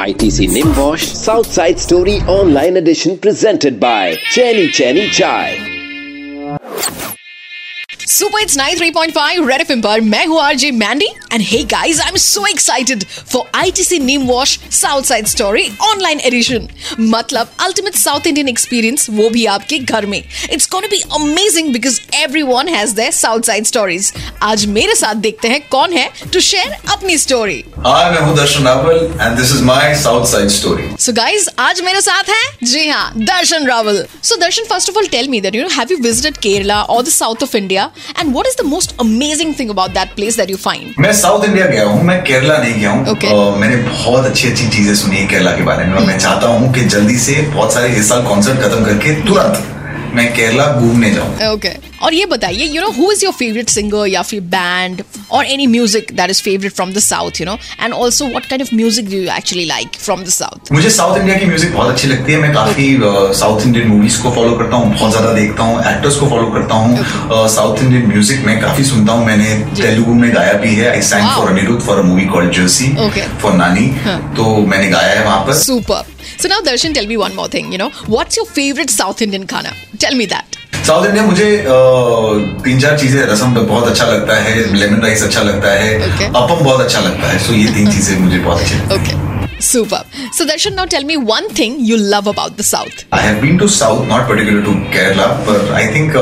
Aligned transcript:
ITC 0.00 0.48
Nimbosh 0.48 1.14
Southside 1.14 1.78
Story 1.78 2.20
Online 2.22 2.78
Edition 2.78 3.18
presented 3.18 3.78
by 3.78 4.14
Chenny 4.32 4.68
Chenny 4.68 5.10
Chai. 5.10 7.09
Super 8.10 8.40
it's 8.40 8.56
93.5 8.58 9.48
Red 9.48 9.60
FM 9.60 9.80
पर 9.82 10.00
मैं 10.00 10.24
हूँ 10.26 10.40
RJ 10.42 10.70
Mandy 10.70 11.06
and 11.32 11.42
hey 11.42 11.62
guys 11.64 12.00
I 12.00 12.08
am 12.08 12.16
so 12.16 12.46
excited 12.46 13.04
for 13.32 13.42
ITC 13.54 13.98
Neem 13.98 14.22
wash 14.26 14.58
south 14.70 15.02
side 15.02 15.26
story 15.26 15.68
online 15.80 16.20
edition 16.20 16.66
मतलब 17.00 17.50
ultimate 17.60 17.94
South 17.94 18.26
Indian 18.26 18.48
experience 18.48 19.06
वो 19.10 19.28
भी 19.30 19.44
आपके 19.46 19.78
घर 19.78 20.06
में. 20.06 20.22
It's 20.52 20.68
gonna 20.72 20.86
be 20.86 21.00
amazing 21.14 21.72
because 21.72 22.00
everyone 22.14 22.68
has 22.68 22.94
their 22.94 23.10
south 23.10 23.42
side 23.42 23.66
stories 23.66 24.12
आज 24.42 24.66
मेरे 24.66 24.94
साथ 24.94 25.14
देखते 25.14 25.48
हैं 25.48 25.60
कौन 25.68 25.92
है 25.92 26.08
टू 26.32 26.40
शेयर 26.40 26.76
अपनी 26.92 27.18
स्टोरी 27.18 27.64
हाय 27.86 28.10
मैं 28.10 28.20
हूँ 28.20 28.36
Darshan 28.36 28.64
Raval 28.64 28.98
and 29.20 29.38
this 29.38 29.52
is 29.52 29.62
my 29.62 29.94
south 30.02 30.26
side 30.26 30.48
story 30.48 30.90
so 30.98 31.12
guys 31.12 31.48
आज 31.58 31.80
मेरे 31.80 32.00
साथ 32.00 32.30
हैं? 32.30 32.66
जी 32.66 32.88
हाँ 32.88 33.12
Darshan 33.16 33.66
Raval. 33.66 34.04
So 34.22 34.36
Darshan 34.36 34.64
first 34.64 34.90
of 34.90 34.98
all 34.98 35.06
tell 35.06 35.28
me 35.28 35.40
that 35.40 35.54
you 35.54 35.62
know 35.62 35.68
have 35.68 35.92
you 35.92 35.98
visited 35.98 36.36
Kerala 36.36 36.82
और 36.82 37.02
the 37.02 37.08
south 37.08 37.42
of 37.42 37.56
India 37.56 37.90
and 38.18 38.32
what 38.32 38.46
is 38.46 38.56
the 38.62 38.66
most 38.66 38.94
amazing 39.00 39.54
thing 39.58 39.70
about 39.70 39.90
that 39.90 40.14
place 40.14 40.36
that 40.36 40.50
you 40.50 40.56
find 40.56 40.94
मैं 40.98 41.12
South 41.12 41.44
India 41.44 41.66
गया 41.66 41.84
हूँ 41.86 42.02
मैं 42.04 42.22
केरला 42.24 42.58
नहीं 42.58 42.74
गया 42.74 42.90
हूँ। 42.90 43.06
Okay. 43.06 43.32
uh, 43.34 43.56
मैंने 43.56 43.76
बहुत 43.76 44.24
अच्छी 44.24 44.50
अच्छी 44.50 44.68
चीज़ें 44.68 44.94
सुनी 44.94 45.16
है 45.16 45.26
केरला 45.26 45.50
के 45.50 45.62
बारे 45.62 45.84
में। 45.84 45.94
और 45.94 46.06
मैं 46.06 46.18
चाहता 46.18 46.46
हूँ 46.46 46.72
कि 46.74 46.84
जल्दी 46.84 47.18
से 47.18 47.40
बहुत 47.54 47.72
सारे 47.74 47.88
इस 47.88 48.08
साल 48.08 48.22
कॉन्सर्ट 48.22 48.60
खत्म 48.60 48.84
करके 48.84 49.14
तुरंत 49.26 49.66
मैं 50.14 50.32
केरला 50.34 50.66
घूमने 50.72 51.10
जाऊँ। 51.10 51.52
ओके 51.52 51.68
और 52.02 52.14
ये 52.14 52.26
बताइए 52.26 52.66
you 52.66 52.82
know 52.82 52.88
who 52.92 53.10
is 53.12 53.24
your 53.24 53.32
favourite 53.34 53.68
singer 53.68 54.06
या 54.08 54.22
फिर 54.22 54.40
बैंड 54.50 55.02
और 55.30 55.46
any 55.46 55.66
music 55.66 56.12
that 56.16 56.30
is 56.30 56.42
favourite 56.42 56.72
from 56.72 56.92
the 56.92 56.98
south 57.00 57.40
you 57.40 57.46
know 57.46 57.56
and 57.80 57.92
also 57.94 58.26
what 58.26 58.46
kind 58.46 58.62
of 58.62 58.74
music 58.74 59.10
do 59.10 59.16
you 59.16 59.30
actually 59.36 59.64
like 59.66 59.96
from 59.96 60.22
the 60.24 60.28
south 60.30 60.72
मुझे 60.72 60.90
South 60.90 61.18
India 61.18 61.36
की 61.38 61.46
music 61.46 61.74
बहुत 61.74 61.92
अच्छी 61.92 62.08
लगती 62.08 62.32
है। 62.32 62.38
मैं 62.40 62.52
काफ़ी 62.54 62.88
साउथ 63.40 63.66
इंडियन 63.66 63.88
मूवीज़ 63.88 64.20
को 64.22 64.30
फॉलो 64.30 64.56
करता 64.58 64.76
हूँ 64.76 64.92
बहुत 64.94 65.10
ज़्यादा 65.12 65.32
देखता 65.32 65.62
हूँ 65.62 65.80
एक्टर्स 65.92 66.16
को 66.16 66.28
फॉलो 66.30 66.50
करता 66.52 66.74
हूँ। 66.74 67.48
साउथ 67.48 67.82
इंडियन 67.82 68.06
म्यूज़िक 68.06 68.44
मैं 68.46 68.60
काफ़ी 68.60 68.84
सुनता 68.84 69.12
हूँ। 69.12 69.26
मैंने 69.26 69.54
तेलुगु 69.80 70.14
में 70.14 70.32
गाया 70.34 70.52
भी 70.62 70.74
है। 70.74 70.90
I 70.90 71.02
sang 71.04 71.28
for 71.28 71.50
Anirudh 71.50 71.82
for 71.82 71.98
a 71.98 72.02
movie 72.02 72.26
called 72.26 72.52
Jersey 72.52 72.88
for 73.42 73.52
Nani 73.54 73.86
तो 74.36 74.56
मैंने 74.66 74.88
गाया 74.90 75.12
है 75.12 75.24
वहाँ 75.24 75.44
पर। 75.46 75.54
Super 75.58 76.18
So 76.41 76.47
now 76.49 76.61
Darshan 76.65 76.93
tell 76.93 77.07
me 77.07 77.15
one 77.23 77.33
more 77.35 77.49
thing 77.53 77.73
you 77.73 77.79
know 77.79 77.89
what's 78.09 78.37
your 78.37 78.47
favourite 78.55 78.89
South 78.89 79.21
Indian 79.21 79.45
khana 79.53 79.71
tell 80.01 80.15
me 80.17 80.25
that 80.35 80.63
South 80.87 81.05
India 81.05 81.23
मुझे 81.25 81.45
अ, 81.57 82.63
तीन 82.63 82.79
चार 82.79 82.97
चीजें 82.99 83.21
रसम 83.27 83.53
बहुत 83.59 83.87
अच्छा 83.89 84.05
लगता 84.05 84.35
है 84.43 84.55
लेमन 84.75 85.01
राइस 85.03 85.23
अच्छा 85.23 85.41
लगता 85.43 85.71
है 85.81 85.93
Okay. 86.09 86.27
अपम 86.41 86.63
बहुत 86.63 86.81
अच्छा 86.81 86.99
लगता 87.01 87.29
है 87.31 87.39
सो 87.45 87.53
ये 87.53 87.67
तीन 87.73 87.91
चीजें 87.91 88.17
मुझे 88.19 88.37
बहुत 88.39 88.61
अच्छी 88.61 88.75
लगती 88.75 88.95
okay 88.95 89.61
super 89.65 90.03
so 90.37 90.45
Darshan 90.45 90.73
now 90.73 90.85
tell 90.93 91.03
me 91.05 91.15
one 91.31 91.47
thing 91.59 91.75
you 91.89 91.97
love 91.99 92.29
about 92.29 92.57
the 92.59 92.61
south 92.65 93.05
I 93.13 93.23
have 93.25 93.39
been 93.41 93.57
to 93.57 93.67
south 93.77 94.05
not 94.07 94.27
particular 94.29 94.61
to 94.65 94.73
Kerala 94.93 95.25
पर 95.47 95.71
आई 95.75 95.87
थिंक 95.95 96.13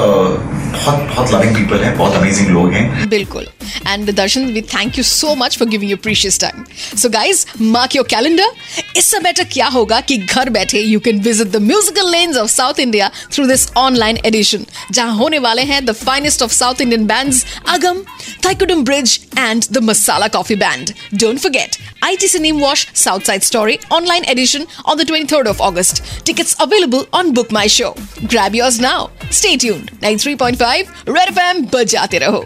बहुत 0.89 1.09
बहुत 1.09 1.33
लविंग 1.33 1.55
पीपल 1.57 1.83
हैं, 1.85 1.97
बहुत 1.97 2.15
अमेजिंग 2.17 2.49
लोग 2.51 2.73
हैं। 2.73 3.09
बिल्कुल। 3.09 3.47
And 3.87 4.11
Darshan 4.17 4.47
we 4.53 4.61
thank 4.75 4.99
you 4.99 5.03
so 5.05 5.35
much 5.37 5.57
for 5.59 5.69
giving 5.69 5.91
your 5.91 5.99
precious 6.03 6.41
time 6.41 6.65
so 6.99 7.09
guys 7.09 7.45
mark 7.63 7.97
your 7.97 8.07
calendar 8.11 8.53
इससे 8.97 9.19
better 9.21 9.45
क्या 9.53 9.67
होगा 9.75 10.01
कि 10.01 10.17
घर 10.19 10.51
बैठे 10.51 10.81
you 10.81 11.01
can 11.01 11.21
visit 11.23 11.49
the 11.49 11.57
musical 11.63 12.11
lens 12.13 12.37
of 12.37 12.51
South 12.51 12.81
India 12.81 13.11
through 13.33 13.47
this 13.47 13.69
online 13.77 14.19
edition 14.27 14.65
जहाँ 14.93 15.17
होने 15.17 15.39
वाले 15.49 15.63
हैं 15.73 15.85
the 15.85 15.93
finest 15.99 16.43
of 16.43 16.53
South 16.53 16.81
Indian 16.81 17.07
bands 17.07 17.45
Agam 17.75 18.03
Thaikkudam 18.47 18.85
Bridge 18.85 19.19
and 19.39 19.65
the 19.73 19.83
Masala 19.85 20.29
Coffee 20.39 20.57
band 20.57 20.93
don't 21.15 21.39
forget 21.39 21.77
ITC 22.03 22.41
Neem 22.41 22.61
Wash 22.61 22.87
Southside 22.95 23.43
Story 23.43 23.79
online 23.91 24.25
edition 24.29 24.67
on 24.85 24.97
the 24.97 25.05
23rd 25.05 25.47
of 25.47 25.61
August. 25.61 26.03
Tickets 26.25 26.55
available 26.61 27.07
on 27.13 27.35
Book 27.35 27.51
My 27.51 27.67
Show. 27.67 27.95
Grab 28.29 28.55
yours 28.55 28.81
now. 28.81 29.11
Stay 29.31 29.57
tuned. 29.57 29.91
93.5 30.01 31.15
Red 31.17 31.29
FM 31.35 31.67
बजाते 31.75 32.19
रहो 32.27 32.45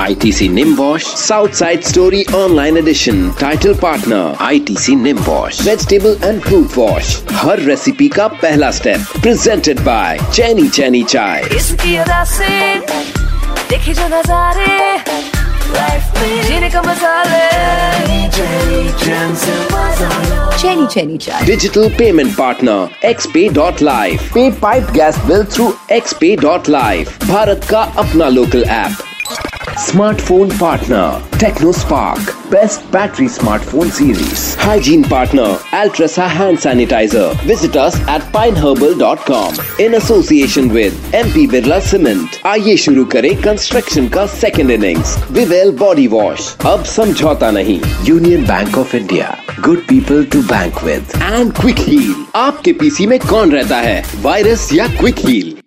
ITC 0.00 0.46
Nimbosh 0.56 1.04
Southside 1.20 1.84
Story 1.84 2.20
Online 2.40 2.76
Edition 2.82 3.32
Title 3.40 3.74
Partner 3.74 4.20
ITC 4.48 4.94
Nimbosh 5.06 5.60
Vegetable 5.68 6.14
and 6.28 6.42
Fruit 6.48 6.76
Wash 6.82 7.10
हर 7.42 7.60
recipe 7.70 8.08
का 8.18 8.28
पहला 8.44 8.70
step 8.80 9.18
Presented 9.26 9.82
by 9.88 10.18
Chenny 10.38 10.68
Chenny 10.78 11.02
Chai 11.14 11.40
इसकी 11.58 11.96
अदा 12.04 12.22
से 12.36 12.52
देखे 13.70 13.94
जो 14.00 14.06
नजारे 14.14 14.78
लाइफ 15.74 16.16
में 16.20 16.42
जीने 16.46 16.70
का 16.70 16.82
मसाले 16.82 17.99
चैनी 20.60 20.86
Chenny 20.86 21.18
Chai. 21.18 21.44
Digital 21.46 21.90
Payment 21.90 22.34
Partner 22.36 22.88
XPay.live 23.02 24.20
Pay 24.34 24.50
pipe 24.64 24.92
gas 24.92 25.18
bill 25.28 25.44
through 25.44 25.72
XPay.live 25.98 27.12
Bharat 27.28 27.66
का 27.70 27.82
अपना 28.04 28.28
local 28.28 28.62
app 28.62 29.09
Smartphone 29.80 30.50
Partner 30.58 31.18
TechnoSpark 31.40 32.50
Best 32.50 32.90
Battery 32.92 33.26
Smartphone 33.28 33.90
Series 33.90 34.54
Hygiene 34.56 35.02
Partner 35.02 35.54
Altrasa 35.80 36.28
Hand 36.28 36.58
Sanitizer 36.58 37.32
Visit 37.44 37.76
us 37.76 37.96
at 38.06 38.20
pineherbal.com 38.34 39.54
In 39.78 39.94
association 39.94 40.68
with 40.68 40.92
MP 41.14 41.46
Birla 41.54 41.80
Cement 41.90 42.36
आइए 42.46 42.76
शुरू 42.84 43.04
करें 43.14 43.30
construction 43.42 44.08
का 44.16 44.26
second 44.34 44.70
innings 44.70 45.16
Vivel 45.32 45.72
body 45.78 46.06
wash 46.16 46.54
अब 46.66 46.84
समझौता 46.94 47.50
नहीं 47.58 47.80
Union 48.08 48.46
Bank 48.46 48.78
of 48.78 48.96
India 48.96 49.36
good 49.64 49.86
people 49.88 50.24
to 50.32 50.42
bank 50.52 50.82
with 50.84 51.18
and 51.22 51.52
Quick 51.60 51.78
Heal 51.88 52.14
आपके 52.44 52.72
PC 52.84 53.06
में 53.06 53.18
कौन 53.28 53.52
रहता 53.52 53.80
है 53.88 54.02
वायरस 54.22 54.68
या 54.74 54.86
क्विक 55.00 55.26
हील 55.26 55.59